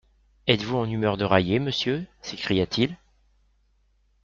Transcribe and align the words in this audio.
Êtes-vous 0.47 0.77
en 0.77 0.89
humeur 0.89 1.15
de 1.15 1.25
railler, 1.25 1.59
monsieur? 1.59 2.03
s'écria-t-il. 2.23 2.97